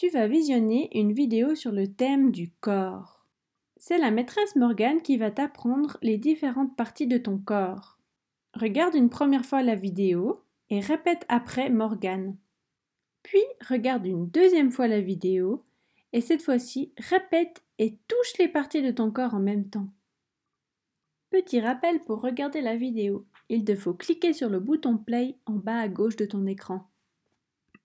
Tu 0.00 0.08
vas 0.08 0.28
visionner 0.28 0.88
une 0.98 1.12
vidéo 1.12 1.54
sur 1.54 1.72
le 1.72 1.86
thème 1.86 2.30
du 2.30 2.50
corps. 2.62 3.26
C'est 3.76 3.98
la 3.98 4.10
maîtresse 4.10 4.56
Morgane 4.56 5.02
qui 5.02 5.18
va 5.18 5.30
t'apprendre 5.30 5.98
les 6.00 6.16
différentes 6.16 6.74
parties 6.74 7.06
de 7.06 7.18
ton 7.18 7.36
corps. 7.36 7.98
Regarde 8.54 8.94
une 8.94 9.10
première 9.10 9.44
fois 9.44 9.62
la 9.62 9.74
vidéo 9.74 10.40
et 10.70 10.80
répète 10.80 11.26
après 11.28 11.68
Morgane. 11.68 12.38
Puis 13.22 13.42
regarde 13.68 14.06
une 14.06 14.26
deuxième 14.30 14.70
fois 14.70 14.88
la 14.88 15.02
vidéo 15.02 15.64
et 16.14 16.22
cette 16.22 16.40
fois-ci 16.40 16.94
répète 16.96 17.62
et 17.78 17.98
touche 18.08 18.38
les 18.38 18.48
parties 18.48 18.80
de 18.80 18.92
ton 18.92 19.10
corps 19.10 19.34
en 19.34 19.40
même 19.40 19.68
temps. 19.68 19.88
Petit 21.28 21.60
rappel 21.60 22.00
pour 22.00 22.22
regarder 22.22 22.62
la 22.62 22.76
vidéo. 22.76 23.26
Il 23.50 23.66
te 23.66 23.76
faut 23.76 23.92
cliquer 23.92 24.32
sur 24.32 24.48
le 24.48 24.60
bouton 24.60 24.96
play 24.96 25.36
en 25.44 25.56
bas 25.56 25.78
à 25.78 25.88
gauche 25.88 26.16
de 26.16 26.24
ton 26.24 26.46
écran. 26.46 26.86